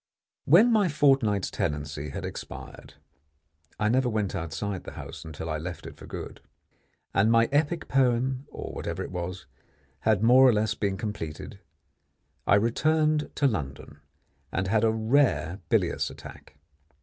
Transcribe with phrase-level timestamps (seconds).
[0.45, 2.95] When my fortnight's tenancy had expired
[3.79, 6.41] I never went outside the house until I left it for good
[7.13, 9.45] and my epic poem, or whatever it was,
[9.99, 11.59] had more or less been completed,
[12.47, 13.99] I returned to London,
[14.51, 16.55] and had a rare bilious attack.